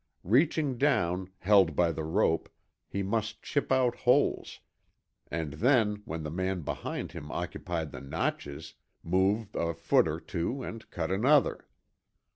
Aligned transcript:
Reaching 0.23 0.79
down, 0.79 1.29
held 1.37 1.75
by 1.75 1.91
the 1.91 2.03
rope, 2.03 2.49
he 2.87 3.03
must 3.03 3.43
chip 3.43 3.71
out 3.71 3.95
holes; 3.97 4.59
and 5.29 5.53
then, 5.53 6.01
when 6.05 6.23
the 6.23 6.31
man 6.31 6.61
behind 6.61 7.11
him 7.11 7.31
occupied 7.31 7.91
the 7.91 8.01
notches, 8.01 8.73
move 9.03 9.49
a 9.53 9.75
foot 9.75 10.07
or 10.07 10.19
two 10.19 10.63
and 10.63 10.89
cut 10.89 11.11
another. 11.11 11.67